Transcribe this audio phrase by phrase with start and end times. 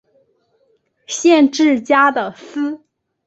[1.05, 2.81] 县治加的斯。